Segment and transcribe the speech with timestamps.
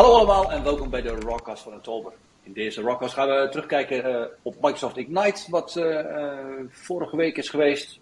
[0.00, 2.12] Hallo allemaal en welkom bij de Rockcast van oktober.
[2.42, 6.38] In deze Rockcast gaan we terugkijken uh, op Microsoft Ignite, wat uh, uh,
[6.68, 7.98] vorige week is geweest.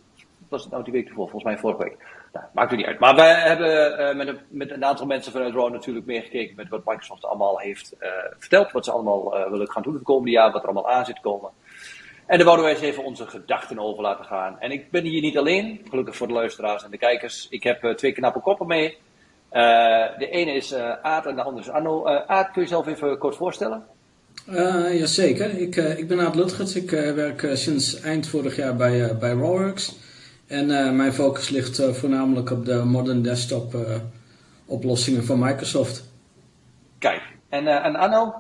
[0.49, 1.29] Was het nou die week ervoor?
[1.29, 1.97] Volgens mij vorige week.
[2.33, 2.99] Nou, maakt het niet uit.
[2.99, 6.85] Maar wij hebben met een, met, een, aantal mensen vanuit Raw natuurlijk meegekeken met wat
[6.85, 7.97] Microsoft allemaal heeft
[8.39, 8.73] verteld.
[8.73, 11.21] Wat ze allemaal willen gaan doen het komende jaar, wat er allemaal aan zit te
[11.21, 11.51] komen.
[12.27, 14.61] En daar wouden wij eens even onze gedachten over laten gaan.
[14.61, 17.47] En ik ben hier niet alleen, gelukkig voor de luisteraars en de kijkers.
[17.51, 18.99] Ik heb twee knappe koppen mee.
[19.53, 22.07] Uh, de ene is uh, Aad en de andere is Arno.
[22.07, 23.85] Uh, Aad, kun je jezelf even kort voorstellen?
[24.49, 25.59] Uh, jazeker.
[25.59, 26.75] Ik, ik ben Aad Lutgerts.
[26.75, 29.97] Ik werk sinds eind vorig jaar bij, bij Rawworks.
[30.47, 33.77] En mijn focus ligt voornamelijk op de modern desktop
[34.67, 36.11] oplossingen van Microsoft.
[36.99, 38.35] Kijk, en, en Arno?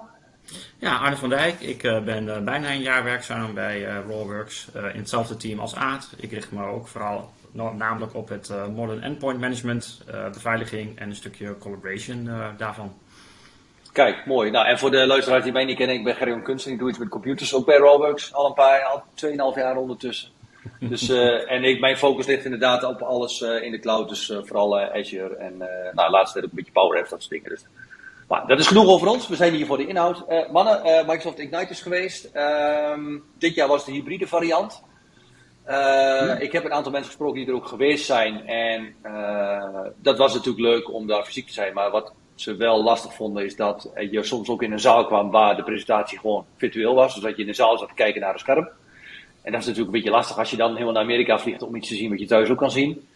[0.79, 1.61] Ja, Arne van Dijk.
[1.61, 6.11] Ik ben bijna een jaar werkzaam bij Rawworks in hetzelfde team als Aad.
[6.17, 11.09] Ik richt me ook vooral namelijk op het uh, Modern Endpoint Management, uh, beveiliging en
[11.09, 12.95] een stukje collaboration uh, daarvan.
[13.93, 14.51] Kijk, mooi.
[14.51, 16.73] Nou, en voor de luisteraars die mij niet kennen, ik ben Gerjon Kunsten.
[16.73, 18.35] Ik doe iets met computers, ook bij Robux.
[18.35, 19.03] Al een paar, al
[19.55, 20.29] 2,5 jaar ondertussen.
[20.81, 21.09] Dus,
[21.47, 24.09] en ik, mijn focus ligt inderdaad op alles in de cloud.
[24.09, 25.57] Dus vooral Azure en
[25.93, 27.49] nou, laatst ook een beetje Power Apps, dat soort dingen.
[27.49, 27.65] Dus,
[28.29, 29.29] maar dat is genoeg over ons.
[29.29, 30.25] We zijn hier voor de inhoud.
[30.53, 32.25] mannen, Microsoft Ignite is geweest.
[32.25, 34.83] Ehm, dit jaar was de hybride variant.
[35.69, 38.47] Uh, Ik heb een aantal mensen gesproken die er ook geweest zijn.
[38.47, 41.75] En uh, dat was natuurlijk leuk om daar fysiek te zijn.
[41.75, 45.31] Maar wat ze wel lastig vonden is dat je soms ook in een zaal kwam
[45.31, 47.15] waar de presentatie gewoon virtueel was.
[47.15, 48.69] Dus dat je in de zaal zat te kijken naar een scherm.
[49.43, 51.77] En dat is natuurlijk een beetje lastig als je dan helemaal naar Amerika vliegt om
[51.77, 53.09] iets te zien wat je thuis ook kan zien.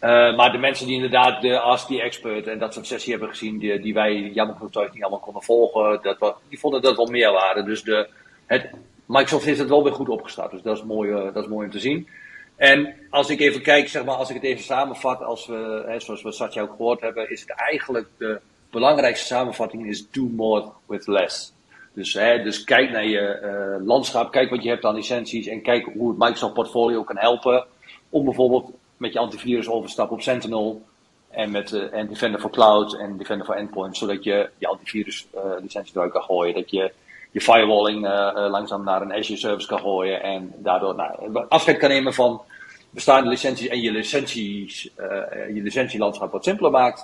[0.00, 3.28] Uh, maar de mensen die inderdaad de Ask the Expert en dat soort sessie hebben
[3.28, 6.96] gezien, die, die wij jammer genoeg thuis niet allemaal konden volgen, dat, die vonden dat
[6.96, 7.64] wel meer waren.
[7.64, 8.08] Dus de,
[8.46, 8.70] het
[9.06, 10.50] Microsoft heeft het wel weer goed opgestart.
[10.50, 12.08] Dus dat is mooi, uh, dat is mooi om te zien.
[12.56, 16.00] En als ik even kijk, zeg maar, als ik het even samenvat, als we, hè,
[16.00, 20.64] zoals we Satya ook gehoord hebben, is het eigenlijk de belangrijkste samenvatting is do more
[20.86, 21.52] with less.
[21.92, 25.62] Dus, hè, dus kijk naar je uh, landschap, kijk wat je hebt aan licenties en
[25.62, 27.66] kijk hoe het Microsoft portfolio kan helpen
[28.08, 30.82] om bijvoorbeeld met je antivirus overstappen op Sentinel
[31.30, 35.26] en met uh, en Defender for Cloud en Defender for Endpoint, zodat je je antivirus
[35.60, 36.92] licentie eruit kan gooien, dat je
[37.34, 41.88] je firewalling uh, langzaam naar een Azure service kan gooien en daardoor nou, afscheid kan
[41.88, 42.42] nemen van
[42.90, 47.00] bestaande licenties en je, licenties, uh, je licentielandschap wat simpeler maakt.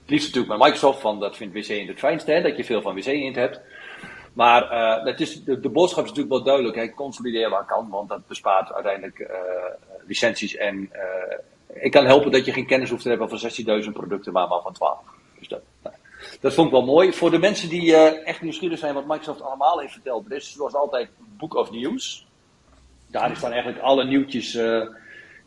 [0.00, 2.64] Het liefst natuurlijk met Microsoft, van dat vindt WC in het fijnste, hè, dat je
[2.64, 3.60] veel van WC in hebt.
[4.32, 4.62] Maar
[5.06, 6.76] uh, is, de, boodschap is natuurlijk wel duidelijk.
[6.76, 9.30] Hè, consolideer waar kan, want dat bespaart uiteindelijk
[10.06, 10.56] licenties.
[10.56, 10.90] En
[11.74, 13.50] ik kan helpen dat je geen kennis hoeft te hebben van
[13.84, 14.98] 16.000 producten, maar maar van 12.
[15.38, 15.94] Dus dat, nou,
[16.40, 17.12] dat vond ik wel mooi.
[17.12, 20.52] Voor de mensen die uh, echt nieuwsgierig zijn wat Microsoft allemaal heeft verteld, er is
[20.52, 21.08] zoals altijd
[21.38, 22.26] Book of News.
[23.06, 24.86] Daar staan eigenlijk alle nieuwtjes uh,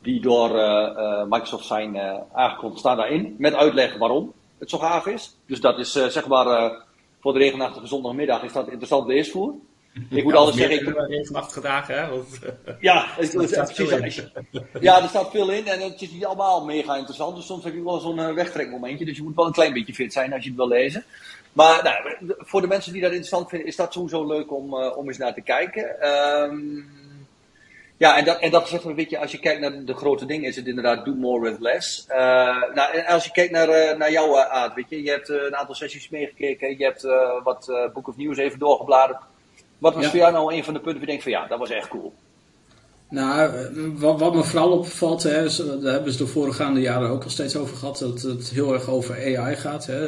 [0.02, 1.98] die door uh, Microsoft zijn
[2.34, 3.36] aangekondigd, staan daarin.
[3.38, 5.38] Met uitleg waarom het zo gaaf is.
[5.46, 6.72] Dus dat is zeg maar
[7.20, 9.54] voor de regenachtige zondagmiddag is dat interessant leesvoer.
[9.94, 11.56] Ik moet ja, altijd zeggen.
[11.56, 11.64] Ik...
[11.64, 12.12] Dagen, hè?
[12.12, 12.40] Of...
[12.80, 14.24] Ja, het, het, precies.
[14.80, 17.36] Ja, er staat veel in en het is niet allemaal mega interessant.
[17.36, 19.06] Dus soms heb je wel zo'n uh, wegtrekmomentje.
[19.06, 21.06] Dus je moet wel een klein beetje fit zijn als je het wil lezen.
[21.54, 24.98] Maar nou, voor de mensen die dat interessant vinden, is dat sowieso leuk om, uh,
[24.98, 26.08] om eens naar te kijken.
[26.08, 27.00] Um,
[27.98, 30.50] ja, en dat, en dat zegt een beetje, als je kijkt naar de grote dingen,
[30.50, 32.06] is het inderdaad do more with less.
[32.10, 32.16] Uh,
[32.74, 35.56] nou, en als je kijkt naar, uh, naar jouw aard, weet je, je hebt een
[35.56, 37.02] aantal sessies meegekeken, je hebt
[37.44, 39.22] wat Book of News even doorgebladerd.
[39.82, 40.10] Wat was ja.
[40.10, 41.88] voor jou nou een van de punten waar je denkt van ja, dat was echt
[41.88, 42.14] cool?
[43.10, 43.52] Nou,
[43.98, 47.30] wat, wat me vooral opvalt, hè, is, daar hebben ze de voorgaande jaren ook al
[47.30, 49.86] steeds over gehad, dat het heel erg over AI gaat.
[49.86, 50.08] Hè,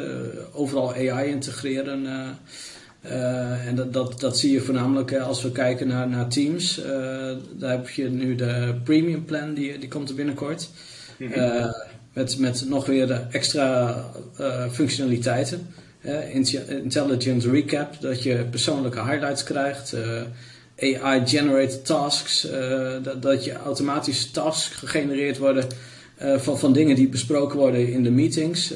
[0.52, 2.04] overal AI integreren.
[2.04, 2.28] Uh,
[3.12, 6.78] uh, en dat, dat, dat zie je voornamelijk hè, als we kijken naar, naar Teams.
[6.78, 6.86] Uh,
[7.52, 10.70] daar heb je nu de premium plan, die, die komt er binnenkort.
[11.18, 11.74] Mm -hmm.
[12.12, 13.96] met, met nog weer extra
[14.70, 15.66] functionaliteiten.
[16.82, 19.96] Intelligent recap, dat je persoonlijke highlights krijgt.
[20.78, 22.48] AI-generated tasks,
[23.02, 25.64] dat, dat je automatisch tasks gegenereerd worden
[26.18, 28.74] van, van dingen die besproken worden in de meetings.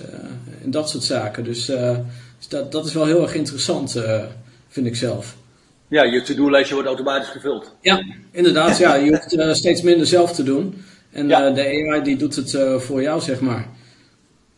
[0.64, 1.44] en dat soort zaken.
[1.44, 1.70] Dus
[2.38, 4.24] dus dat, dat is wel heel erg interessant, uh,
[4.68, 5.36] vind ik zelf.
[5.88, 7.74] Ja, je to-do-lijstje wordt automatisch gevuld.
[7.80, 8.78] Ja, inderdaad.
[8.78, 10.74] ja, je hoeft uh, steeds minder zelf te doen.
[11.10, 11.48] En ja.
[11.48, 13.68] uh, de AI die doet het voor jou, zeg maar.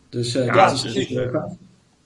[0.08, 1.18] Dus ja, dat is precies.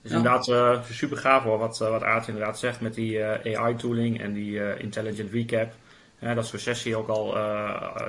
[0.05, 0.37] Het is ja.
[0.39, 3.23] inderdaad super gaaf hoor, wat, wat Aart inderdaad zegt met die
[3.57, 5.73] AI-tooling en die intelligent recap.
[6.19, 7.31] dat soort sessie ook al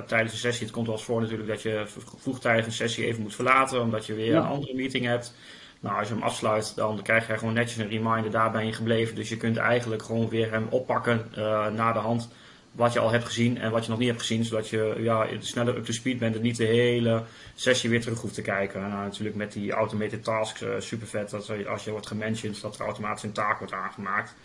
[0.05, 0.65] tijdens de sessie.
[0.65, 1.83] Het komt wel eens voor natuurlijk dat je
[2.17, 5.33] vroegtijdig een sessie even moet verlaten, omdat je weer een andere meeting hebt.
[5.79, 8.73] Nou, als je hem afsluit, dan krijg je gewoon netjes een reminder, daar ben je
[8.73, 9.15] gebleven.
[9.15, 12.29] Dus je kunt eigenlijk gewoon weer hem oppakken uh, na de hand.
[12.77, 15.27] Wat je al hebt gezien en wat je nog niet hebt gezien, zodat je ja,
[15.39, 17.23] sneller up to speed bent en niet de hele
[17.55, 18.81] sessie weer terug hoeft te kijken.
[18.81, 22.79] Nou, natuurlijk met die automated tasks, uh, super vet dat als je wordt gementioned, dat
[22.79, 24.35] er automatisch een taak wordt aangemaakt.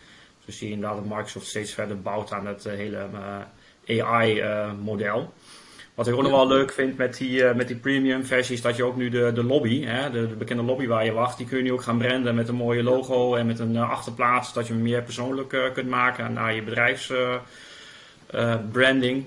[0.45, 3.09] Dus zie je inderdaad dat Microsoft steeds verder bouwt aan het hele
[3.87, 5.33] AI-model.
[5.95, 8.63] Wat ik ook nog wel leuk vind met die, uh, met die premium versie is
[8.63, 11.37] dat je ook nu de, de lobby, hè, de, de, bekende lobby waar je wacht,
[11.37, 13.91] die kun je nu ook gaan branden met een mooie logo en met een uh,
[13.91, 16.63] achterplaats, dat je hem meer persoonlijk uh, kunt maken naar je
[18.33, 19.27] bedrijfsbranding.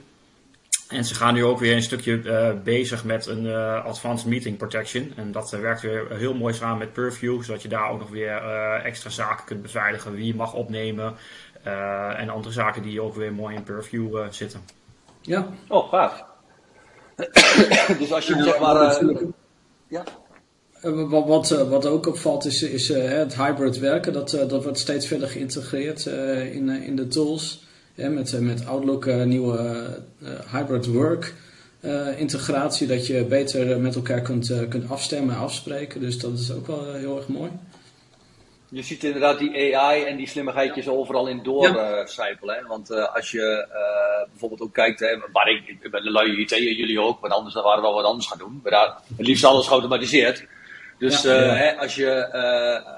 [0.89, 2.17] en ze gaan nu ook weer een stukje
[2.63, 5.13] bezig met een advanced meeting protection.
[5.15, 8.37] En dat werkt weer heel mooi samen met Purview, zodat je daar ook nog weer
[8.83, 11.15] extra zaken kunt beveiligen, wie je mag opnemen
[12.17, 14.61] en andere zaken die ook weer mooi in Purview zitten.
[15.21, 15.47] Ja.
[15.67, 16.23] Oh, gaaf.
[17.99, 19.03] dus als je zeg maar.
[19.03, 19.21] Uh,
[19.87, 20.03] ja.
[20.81, 24.13] Eh, wat, wat, eh, wat, ook opvalt is, is het hybrid werken.
[24.13, 27.63] Dat, dat wordt steeds verder geïntegreerd in, in de tools.
[27.95, 29.87] Met, met Outlook nieuwe
[30.51, 31.33] hybrid work
[32.17, 32.87] integratie.
[32.87, 35.99] Dat je beter met elkaar kunt, kunt afstemmen en afspreken.
[36.01, 37.51] Dus dat is ook wel heel erg mooi
[38.75, 42.55] je ziet inderdaad die AI en die slimmigheidjes overal in doorcijpelen.
[42.55, 42.67] Ja.
[42.67, 46.41] Want uh, als je uh, bijvoorbeeld ook kijkt, hè, waar ik, ik ben de lui
[46.41, 48.59] IT, jullie ook, want anders waren we wat anders gaan doen.
[48.63, 50.45] Maar daar, het liefst alles geautomatiseerd.
[50.97, 52.27] Dus ja, uh, Hè, als je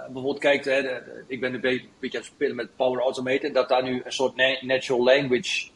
[0.06, 3.52] bijvoorbeeld kijkt, hè, ik ben een beetje, een beetje aan het spelen met Power Automate,
[3.52, 5.70] dat daar nu een soort natural language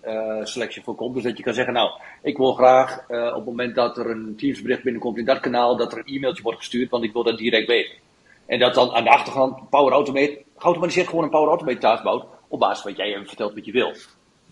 [0.44, 1.14] selectie voor komt.
[1.14, 1.92] Dus dat je kan zeggen, nou,
[2.22, 5.78] ik wil graag op het moment dat er een Teams bericht binnenkomt in dat kanaal,
[5.78, 7.96] dat er een e-mailtje wordt gestuurd, want ik wil dat direct weten.
[8.46, 12.26] En dat dan aan de achtergrond Power Automate, geautomatiseerd gewoon een Power Automate task bouwt
[12.48, 13.94] op basis van wat jij hem vertelt wat je wil.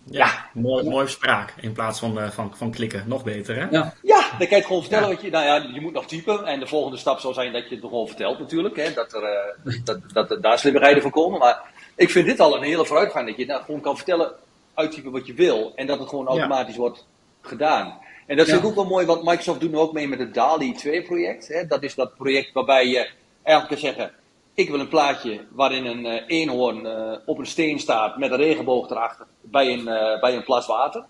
[0.04, 3.04] Ja, mooi, mooi spraak in plaats van, uh, van, van klikken.
[3.06, 3.66] Nog beter, hè?
[3.70, 5.08] Ja, ja dan kan je het gewoon vertellen.
[5.08, 6.46] Wat je, nou ja, je moet nog typen.
[6.46, 8.76] En de volgende stap zal zijn dat je het gewoon vertelt natuurlijk.
[8.76, 9.22] Hè, dat, er,
[9.64, 11.38] uh, dat, dat er daar slimmigheden voor komen.
[11.38, 11.62] Maar
[11.96, 13.28] ik vind dit al een hele vooruitgang.
[13.28, 14.32] Dat je nou gewoon kan vertellen,
[14.74, 15.72] uittypen wat je wil.
[15.74, 17.06] En dat het gewoon automatisch wordt
[17.40, 17.98] gedaan.
[18.26, 20.34] En dat vind ik ook wel mooi, want Microsoft doet nu ook mee met het
[20.34, 21.68] DALI 2 project.
[21.68, 23.10] Dat is dat project waarbij je
[23.42, 24.12] eigenlijk kan zeggen,
[24.60, 28.36] ik wil een plaatje waarin een uh, eenhoorn uh, op een steen staat met een
[28.36, 31.04] regenboog erachter bij een, uh, bij een plas water.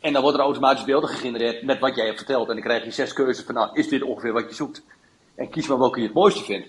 [0.00, 2.48] En dan worden er automatisch beelden gegenereerd met wat jij hebt verteld.
[2.48, 4.84] En dan krijg je zes keuzes van, nou, is dit ongeveer wat je zoekt?
[5.34, 6.68] En kies maar welke je het mooiste vindt.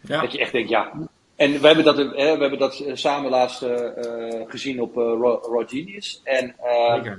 [0.00, 0.20] Ja.
[0.20, 0.92] Dat je echt denkt, ja.
[1.36, 3.66] En we hebben dat, hè, we hebben dat samen laatst
[4.46, 6.20] gezien op Raw Genius.
[6.24, 7.16] En ja.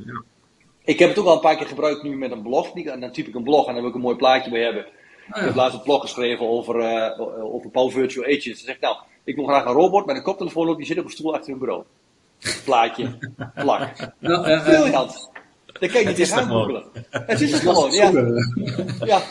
[0.84, 2.72] ik heb het ook al een paar keer gebruikt nu met een blog.
[2.72, 4.86] Dan typ ik een blog en dan wil ik een mooi plaatje bij hebben.
[5.28, 8.46] Ik heb laatst een blog geschreven over, uh, over Power Virtual Agents.
[8.46, 11.00] Dan zeg ik, nou, ik wil graag een robot met een koptelefoon op, die zit
[11.00, 11.84] op een stoel achter een bureau.
[12.66, 13.18] Plaatje,
[13.56, 13.90] plak.
[14.20, 15.30] Nou, uh, Briljant.
[15.66, 16.84] Daar kan je niet tegenaan googelen.
[17.10, 18.12] Het is het gewoon, ja.
[19.06, 19.22] ja.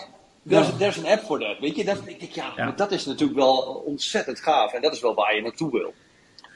[0.78, 1.84] Er is een app voor dat, weet je.
[1.84, 2.70] Dat, ik denk, ja, ja.
[2.70, 4.72] dat is natuurlijk wel ontzettend gaaf.
[4.72, 5.94] En dat is wel waar je naartoe wil.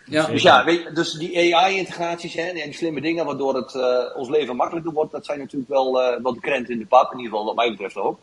[0.04, 0.26] Ja.
[0.26, 4.56] Dus ja, weet, dus die AI-integraties en die slimme dingen waardoor het uh, ons leven
[4.56, 7.30] makkelijker wordt, dat zijn natuurlijk wel, uh, wel de krenten in de pap, in ieder
[7.30, 8.18] geval wat mij betreft ook.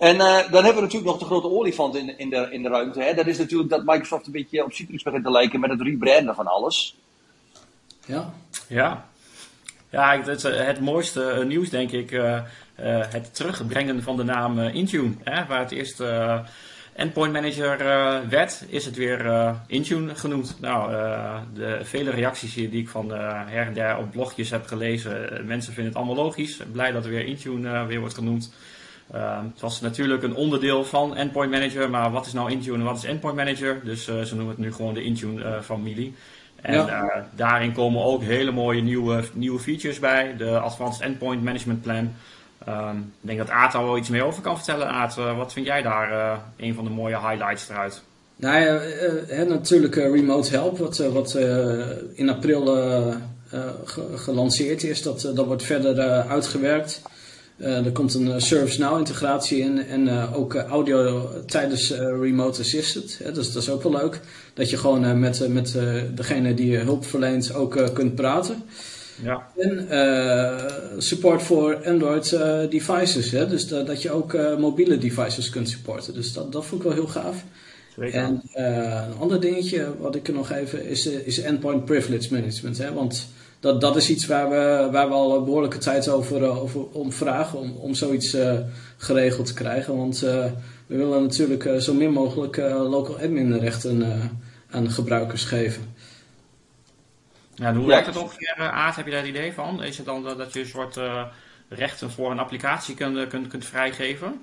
[0.00, 2.68] En uh, dan hebben we natuurlijk nog de grote olifant in, in, de, in de
[2.68, 3.02] ruimte.
[3.02, 3.14] Hè?
[3.14, 6.34] Dat is natuurlijk dat Microsoft een beetje op Citrix begint te lijken met het rebranden
[6.34, 6.96] van alles.
[8.06, 8.32] Ja.
[8.66, 9.08] Ja.
[9.90, 12.40] Ja, het, het mooiste eh, nieuws denk ik, uh, uh,
[13.08, 15.12] het terugbrengen van de naam Intune.
[15.24, 15.46] Hè?
[15.46, 16.02] Waar het eerst
[16.92, 17.78] Endpoint Manager
[18.28, 20.56] werd, is het weer Intune genoemd.
[20.60, 20.92] Nou,
[21.54, 25.92] de vele reacties die ik van her en der op blogjes heb gelezen, mensen vinden
[25.92, 26.60] het allemaal logisch.
[26.72, 28.52] Blij dat er weer Intune weer wordt genoemd.
[29.14, 32.84] Uh, het was natuurlijk een onderdeel van Endpoint Manager, maar wat is nou Intune en
[32.84, 33.80] wat is Endpoint Manager?
[33.84, 36.06] Dus uh, ze noemen het nu gewoon de Intune-familie.
[36.06, 37.04] Uh, en ja.
[37.04, 40.34] uh, daarin komen ook hele mooie nieuwe, nieuwe features bij.
[40.36, 42.12] De Advanced Endpoint Management Plan.
[42.68, 44.88] Um, ik denk dat Aad al wel iets meer over kan vertellen.
[44.88, 48.02] Aad, wat vind jij daar een van de mooie highlights eruit?
[48.36, 51.34] Nou ja, natuurlijk Remote Help, wat, wat
[52.14, 52.64] in april
[53.84, 55.02] ge gelanceerd is.
[55.02, 57.02] Dat, dat wordt verder uitgewerkt.
[57.60, 61.90] Uh, er komt een uh, ServiceNow integratie in en uh, ook audio tijdens
[62.20, 63.20] remote assisted.
[63.22, 64.20] Hè, dus dat is ook wel leuk.
[64.54, 65.78] Dat je gewoon met, met
[66.14, 68.62] degene die hulp verleent ook kunt praten.
[69.22, 69.46] Ja.
[69.56, 69.86] En
[70.98, 72.30] support voor Android
[72.70, 73.30] devices.
[73.30, 76.14] Hè, dus dat, dat je ook mobiele devices kunt supporten.
[76.14, 77.44] Dus dat, dat vond ik wel heel gaaf.
[77.96, 78.20] Zeker.
[78.20, 82.78] En een ander dingetje wat ik er nog even is, is endpoint privilege management.
[82.78, 83.28] Hè, want
[83.60, 86.86] dat, dat is iets waar we, waar we al een behoorlijke tijd over, eh, over
[86.92, 88.58] om vragen om, om zoiets uh,
[88.96, 89.96] geregeld te krijgen.
[89.96, 90.44] Want uh,
[90.86, 94.30] we willen natuurlijk uh, zo min mogelijk local admin rechten
[94.70, 95.94] aan gebruikers geven.
[97.54, 98.96] Ja, hoe werkt het ongeveer, Aad?
[98.96, 99.82] Heb je daar het idee van?
[99.82, 100.98] Is het dan dat je een soort
[101.68, 104.40] rechten voor een applicatie kunt, kunt, kunt vrijgeven?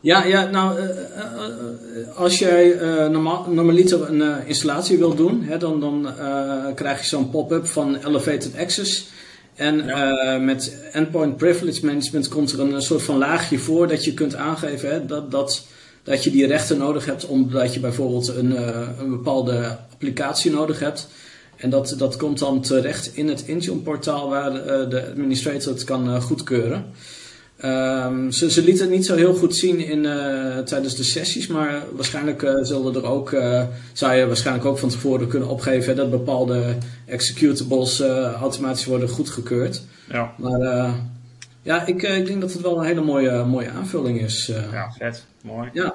[0.00, 5.58] Ja, ja nou, uh, uh, als jij uh, normaal, normaliter een installatie wilt doen, hè,
[5.58, 6.08] dan, dan
[6.74, 9.06] krijg je zo'n pop-up van Elevated Access.
[9.54, 10.38] En ja.
[10.38, 14.90] met endpoint privilege management komt er een, soort van laagje voor dat je kunt aangeven
[14.90, 15.66] hè, dat, dat,
[16.02, 18.56] dat je die rechten nodig hebt omdat je bijvoorbeeld een,
[19.00, 21.08] een bepaalde applicatie nodig hebt.
[21.56, 25.84] En dat, dat komt dan terecht in het Intune portaal waar de, de administrator het
[25.84, 26.84] kan goedkeuren.
[27.64, 31.46] Um, ze, ze lieten het niet zo heel goed zien in, uh, tijdens de sessies,
[31.46, 35.96] maar waarschijnlijk uh, zullen er ook, uh, zou je waarschijnlijk ook van tevoren kunnen opgeven
[35.96, 38.00] dat bepaalde executables
[38.40, 39.82] automatisch worden goedgekeurd.
[40.08, 40.34] Ja.
[40.36, 40.94] Maar
[41.62, 44.52] ja, ik, ik denk dat het wel een hele mooie, mooie aanvulling is.
[44.72, 45.24] ja, vet.
[45.42, 45.70] Mooi.
[45.72, 45.94] Ja.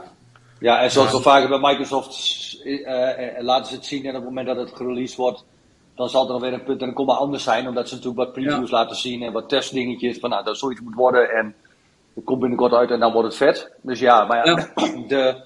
[0.59, 2.57] Ja, en zoals zo vaak bij Microsoft
[3.39, 5.43] laten ze het zien en op het moment dat het gereleased wordt,
[5.99, 8.23] dan zal er nog weer een punt en dan komt anders zijn, omdat ze natuurlijk
[8.23, 11.55] wat previews laten zien en wat testdingetjes van nou, dat zoiets moet worden en
[12.13, 13.71] het komt binnenkort uit en dan wordt het vet.
[13.81, 14.71] Dus ja, maar ja,
[15.07, 15.43] De,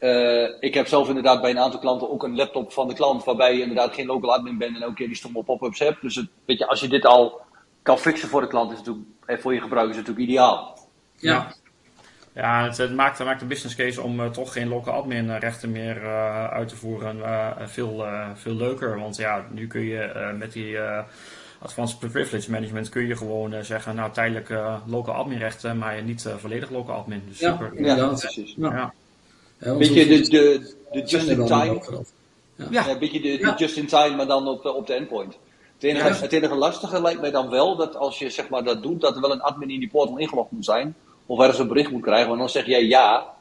[0.00, 3.24] uh, ik heb zelf inderdaad bij een aantal klanten ook een laptop van de klant
[3.24, 6.02] waarbij je inderdaad geen local admin bent en elke keer die stomme pop-ups hebt.
[6.02, 7.40] Dus het, weet je, als je dit al
[7.82, 10.32] kan fixen voor de klant, is het natuurlijk, en voor je gebruiker is het natuurlijk
[10.32, 10.78] ideaal.
[11.16, 11.54] Ja.
[12.36, 15.36] Ja, het, het, maakt, het maakt de business case om uh, toch geen local admin
[15.36, 18.98] rechten meer uh, uit te voeren uh, veel, veel leuker.
[18.98, 20.76] Want ja, nu kun je met die
[21.58, 24.48] advanced privilege management kun je gewoon zeggen, nou tijdelijk
[24.86, 27.22] local admin rechten, maar niet volledig local admin.
[27.28, 27.82] Dus ja, super.
[27.82, 28.54] Ja, ja, precies.
[28.56, 28.92] Ja.
[29.58, 29.74] Ja.
[29.74, 32.04] Beetje de, de, de just in time.
[32.54, 32.66] Ja.
[32.70, 32.88] ja.
[32.88, 35.38] een beetje de, de just in time, maar dan op, op de endpoint.
[35.74, 38.82] Het enige, het enige lastige lijkt mij dan wel dat als je zeg maar, dat
[38.82, 40.94] doet, dat er wel een admin in die portal ingelogd moet zijn
[41.26, 43.34] of ergens een bericht moet krijgen, want dan zeg jij ja.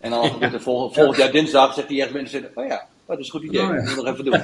[0.00, 0.30] En dan
[0.60, 3.62] volgend, volgend jaar dinsdag, zegt hij ergens binnen, oh ja, dat is een goed idee,
[3.62, 3.84] oh, ja.
[3.84, 4.40] dat nog even doen.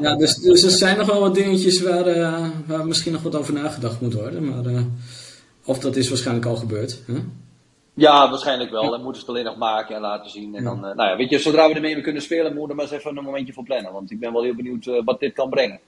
[0.08, 3.36] ja, dus, dus er zijn nog wel wat dingetjes waar, uh, waar misschien nog wat
[3.36, 4.80] over nagedacht moet worden, maar uh,
[5.64, 7.02] of dat is waarschijnlijk al gebeurd.
[7.06, 7.18] Huh?
[7.94, 8.90] Ja, waarschijnlijk wel.
[8.90, 10.54] Dan moeten ze het alleen nog maken en laten zien.
[10.54, 12.74] En dan, uh, nou ja, weet je, zodra we ermee kunnen spelen, moeten we er
[12.74, 13.92] maar eens even een momentje voor plannen.
[13.92, 15.80] Want ik ben wel heel benieuwd wat dit kan brengen.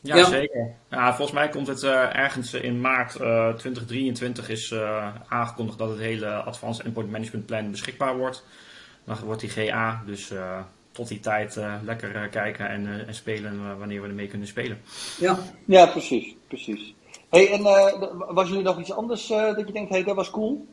[0.00, 0.74] Ja, ja, zeker.
[0.90, 5.88] Ja, volgens mij komt het uh, ergens in maart uh, 2023 is uh, aangekondigd dat
[5.88, 8.44] het hele Advanced Endpoint Management Plan beschikbaar wordt.
[9.04, 10.32] Dan wordt die GA, dus
[10.90, 14.80] tot die tijd lekker kijken en, en spelen wanneer we ermee kunnen spelen.
[15.18, 16.36] Ja, ja precies.
[16.46, 16.94] precies.
[17.28, 17.62] Hey, en
[18.34, 20.66] was jullie nog iets anders dat je denkt, hey, dat was cool?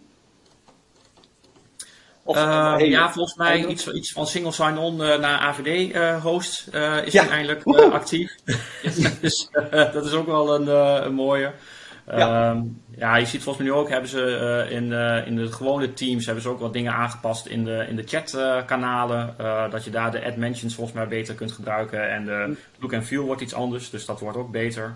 [2.28, 7.14] Of, uh, ja, volgens mij iets, iets van single sign-on uh, naar AVD-host uh, is
[7.14, 7.20] ja.
[7.20, 8.36] uiteindelijk actief.
[9.22, 10.68] dus dat is ook wel een,
[11.06, 11.52] een mooie.
[12.08, 12.50] Ja.
[12.50, 14.92] Um, ja, je ziet volgens mij nu ook, hebben ze in,
[15.26, 19.36] in de gewone teams hebben ze ook wat dingen aangepast in de, in de chatkanalen.
[19.70, 22.10] dat je daar de add mentions volgens mij beter kunt gebruiken.
[22.10, 24.96] En de look and feel wordt iets anders, dus dat wordt ook beter.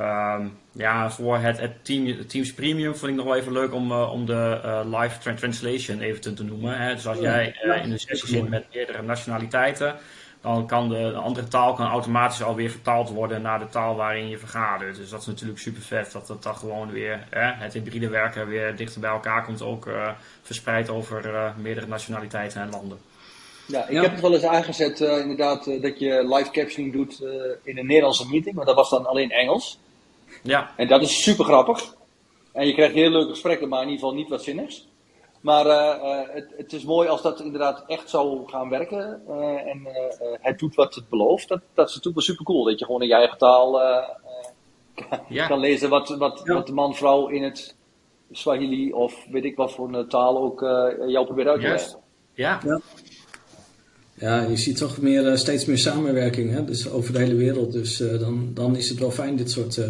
[0.00, 3.90] Um, ja, voor het, het team, Teams Premium vond ik nog wel even leuk om,
[3.90, 6.78] uh, om de uh, live tra translation even te, te noemen.
[6.78, 6.94] Hè.
[6.94, 9.96] Dus als jij uh, in een sessie zit met meerdere nationaliteiten,
[10.40, 14.28] dan kan de, de, andere taal kan automatisch alweer vertaald worden naar de taal waarin
[14.28, 14.96] je vergadert.
[14.96, 18.76] Dus dat is natuurlijk super vet dat dat gewoon weer hè, het hybride werken weer
[18.76, 19.88] dichter bij elkaar komt, ook
[20.42, 22.98] verspreid over meerdere nationaliteiten en landen.
[23.66, 27.20] Ja, ik heb het wel eens aangezet inderdaad dat je live captioning doet
[27.62, 29.78] in een Nederlandse meeting, maar dat was dan alleen Engels.
[30.42, 30.72] Ja.
[30.76, 31.94] En dat is super grappig.
[32.52, 34.88] En je krijgt heel leuke gesprekken, maar in ieder geval niet wat zinnigs.
[35.44, 39.22] Maar uh, het, het, is mooi als dat inderdaad echt zou gaan werken.
[39.28, 39.88] Uh, en
[40.40, 41.48] het doet wat het belooft.
[41.48, 42.64] Dat, dat is natuurlijk wel super cool.
[42.64, 43.72] Dat je gewoon in je eigen taal
[44.94, 45.46] kan, ja.
[45.46, 46.54] kan, lezen wat, wat, ja.
[46.54, 47.76] wat de man, vrouw in het
[48.32, 50.60] Swahili of weet ik wat voor een taal ook
[51.06, 51.98] jou probeert uit te leggen.
[52.32, 52.60] Ja.
[52.64, 52.80] ja.
[54.14, 56.64] Ja, je ziet toch meer, steeds meer samenwerking hè?
[56.64, 57.72] Dus over de hele wereld.
[57.72, 59.80] Dus dan, dan is het wel fijn, dit soort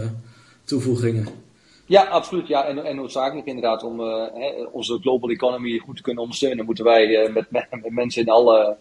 [0.64, 1.42] toevoegingen.
[1.86, 2.46] Ja, absoluut.
[2.46, 2.64] Ja.
[2.64, 6.84] En, en noodzakelijk inderdaad om uh, hè, onze global economy goed te kunnen ondersteunen, moeten
[6.84, 8.76] wij uh, met, met, mensen in alle,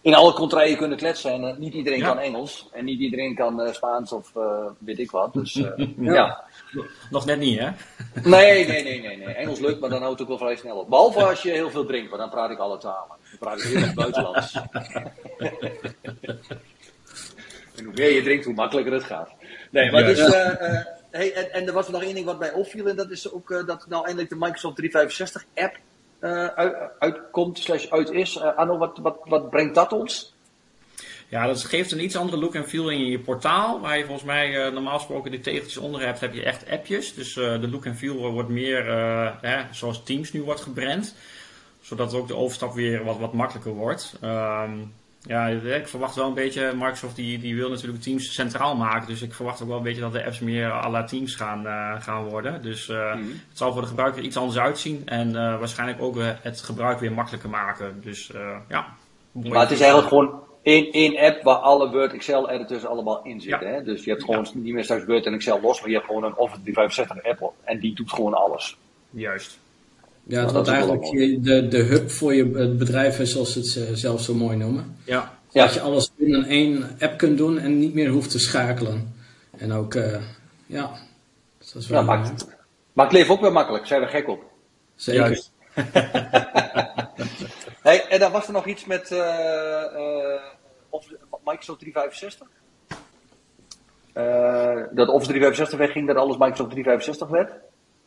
[0.00, 1.32] in alle contraien kunnen kletsen.
[1.32, 2.06] En uh, niet iedereen ja.
[2.06, 4.32] kan Engels en niet iedereen kan Spaans of
[4.78, 5.32] weet ik wat.
[5.32, 5.74] Dus ja.
[5.98, 6.44] ja.
[7.10, 7.68] Nog net niet, hè?
[8.30, 9.34] Nee, nee, nee, nee, nee.
[9.34, 10.88] Engels lukt, maar dan houdt het ook wel vrij snel op.
[10.88, 13.16] Behalve als je heel veel drinkt, maar dan praat ik alle talen.
[13.30, 14.54] Dan praat ik heel erg buitenlands.
[17.76, 19.30] en hoe meer je drinkt, hoe makkelijker het gaat.
[19.70, 20.18] Nee, maar dus...
[21.10, 23.50] Hey, en, en, er was nog één ding wat mij opviel, en dat is ook
[23.50, 25.76] uh, dat nou eindelijk de Microsoft 365 app
[26.20, 28.36] uh, uit, uitkomt, slash uit is.
[28.36, 30.36] Uh, Arno, wat, wat, wat brengt dat ons?
[31.28, 33.80] Ja, dat geeft een iets andere look en feel in je portaal.
[33.80, 37.14] Waar je volgens mij normaal gesproken die tegeltjes onder hebt, heb je echt appjes.
[37.14, 38.84] Dus de look en feel wordt meer
[39.40, 41.14] hè, zoals Teams nu wordt gebrand.
[41.80, 44.18] Zodat ook de overstap weer wat, wat makkelijker wordt.
[44.24, 49.08] Um, ja, ik verwacht wel een beetje, Microsoft die, die wil natuurlijk Teams centraal maken.
[49.08, 51.66] Dus ik verwacht ook wel een beetje dat de apps meer à la Teams gaan,
[51.66, 52.62] uh, gaan worden.
[52.62, 53.30] Dus uh, mm -hmm.
[53.48, 55.02] het zal voor de gebruiker iets anders uitzien.
[55.04, 58.00] En uh, waarschijnlijk ook het gebruik weer makkelijker maken.
[58.02, 58.32] Dus
[58.68, 58.86] ja.
[59.32, 63.40] Maar het is eigenlijk gewoon één, één app waar alle Word, Excel editors allemaal in
[63.40, 63.74] zitten.
[63.74, 63.82] Hè?
[63.82, 66.24] Dus je hebt gewoon niet meer straks Word en Excel los, maar je hebt gewoon
[66.24, 68.76] een Office 365 app en die doet gewoon alles.
[69.10, 69.58] Juist.
[70.28, 71.04] Ja, het wordt eigenlijk
[71.44, 74.96] de, de hub voor je bedrijf, zoals ze het zelf zo mooi noemen.
[75.04, 75.38] Ja.
[75.52, 79.14] Dat je alles in één app kunt doen en niet meer hoeft te schakelen.
[79.56, 80.22] En ook, uh,
[80.66, 80.90] ja,
[81.58, 82.00] dat is wel...
[82.00, 82.46] Ja, maakt,
[82.92, 84.42] maakt leven ook weer makkelijk, zijn we gek op.
[84.94, 85.42] Zeker.
[87.88, 90.40] hey, en dan was er nog iets met uh, uh,
[91.44, 92.46] Microsoft 365?
[94.92, 97.52] dat Office 365 wegging, dat alles Microsoft 365 werd?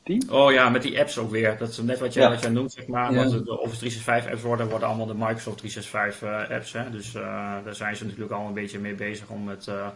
[0.04, 0.32] Die?
[0.32, 1.58] Oh ja, met die apps ook weer.
[1.58, 3.14] Dat is net wat jij, wat jij noemt, zeg maar.
[3.14, 3.24] Ja.
[3.24, 6.74] de Office 365 apps worden, worden allemaal de Microsoft 365 uh, apps.
[6.74, 6.90] Hè?
[6.90, 9.88] Dus uh, daar zijn ze natuurlijk al een beetje mee bezig om het uh,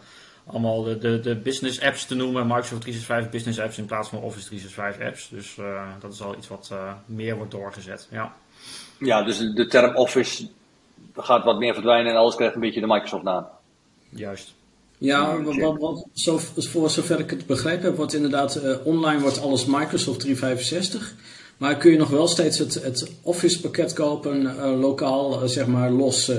[0.46, 2.48] allemaal de, de, de, business apps te noemen.
[2.48, 5.30] Microsoft 365 business apps in plaats van Office 365 apps.
[5.30, 5.58] Dus
[6.00, 6.74] dat is al iets wat
[7.06, 8.08] meer wordt doorgezet.
[8.12, 8.36] Ja.
[9.00, 10.48] ja, dus de term Office
[11.16, 13.48] gaat wat meer verdwijnen en alles krijgt een beetje de Microsoft naam.
[14.10, 14.54] Juist.
[14.98, 19.42] Ja, wat, wat, zo, voor zover ik het begrepen heb, wordt inderdaad uh, online wordt
[19.42, 21.16] alles Microsoft 365.
[21.58, 25.68] Maar kun je nog wel steeds het, het Office pakket kopen, uh, lokaal, uh, zeg
[25.68, 26.32] maar, los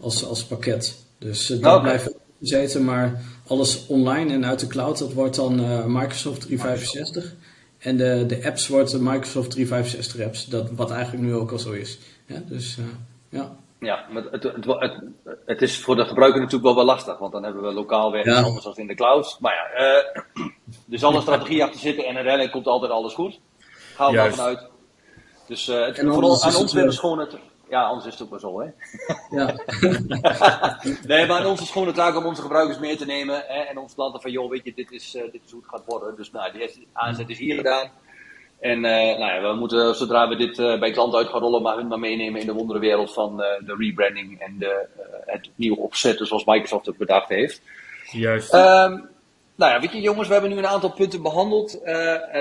[0.00, 0.96] als, als pakket.
[1.18, 1.80] Dus dat okay.
[1.80, 5.54] blijft gezeten, maar alles online en uit de cloud, dat wordt dan
[5.92, 7.34] Microsoft 365.
[7.78, 11.72] En de, de apps worden Microsoft 365 apps, dat, wat eigenlijk nu ook al zo
[11.72, 11.98] is.
[12.26, 12.76] Ja, dus
[13.28, 13.56] ja.
[13.80, 15.00] Ja, maar het, het, het,
[15.46, 18.28] het, is voor de gebruiker natuurlijk wel wel lastig, want dan hebben we lokaal weer
[18.28, 18.42] ja.
[18.42, 19.36] anders als in de cloud.
[19.40, 20.44] Maar ja, uh,
[20.90, 23.40] er zal een strategie achter zitten en uiteindelijk komt altijd alles goed.
[23.94, 24.68] Gaan we ervan uit.
[25.46, 27.36] Dus uh, het, vooral aan ons weer gewoon het.
[27.68, 28.70] Ja, anders is het ook wel zo, hè?
[29.30, 29.54] Ja.
[31.06, 33.60] nee, maar aan ons is gewoon de taak om onze gebruikers mee te nemen hè,
[33.60, 35.86] en onze klanten van, joh, weet je, dit is, uh, dit is hoe het gaat
[35.86, 36.16] worden.
[36.16, 37.90] Dus nou, die aanzet is hier gedaan.
[38.60, 41.62] En uh, nou ja, we moeten, zodra we dit uh, bij klanten uit gaan rollen,
[41.62, 44.86] maar hun maar meenemen in de wonderenwereld van uh, de rebranding en de,
[45.26, 47.62] het nieuwe opzetten zoals Microsoft het bedacht heeft.
[48.10, 48.54] Juist.
[48.54, 49.08] Um,
[49.56, 51.80] nou ja, weet je jongens, we hebben nu een aantal punten behandeld.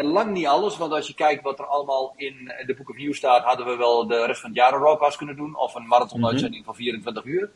[0.02, 3.18] lang niet alles, want als je kijkt wat er allemaal in de Book of News
[3.18, 5.58] staat, hadden we wel de rest van het jaar een roadcast kunnen doen.
[5.58, 6.76] Of een marathon-uitzending mm -hmm.
[6.76, 7.50] van 24 uur.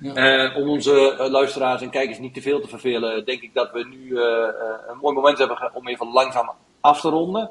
[0.00, 0.54] Ja.
[0.54, 4.20] om onze luisteraars en kijkers niet te veel te vervelen, denk ik dat we nu
[4.88, 6.50] een mooi moment hebben om even langzaam
[6.80, 7.50] af te ronden.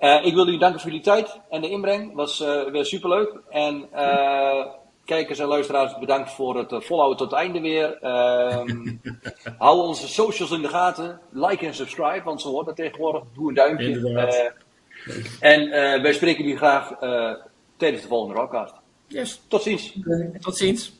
[0.00, 2.14] Uh, ik wil jullie danken voor jullie tijd en de inbreng.
[2.14, 3.40] was uh, weer superleuk.
[3.48, 4.66] En uh,
[5.04, 8.04] kijkers en luisteraars, bedankt voor het volhouden tot het einde weer.
[8.06, 9.00] Um,
[9.58, 11.20] hou onze socials in de gaten.
[11.30, 13.22] Like en subscribe, want zo hoort dat tegenwoordig.
[13.34, 14.52] Doe een duimpje.
[15.40, 15.70] en
[16.02, 16.92] wij spreken jullie graag
[17.76, 18.74] tijdens de volgende rockcast.
[19.06, 19.42] Yes.
[19.48, 19.98] Tot ziens.
[20.40, 20.92] Tot ziens.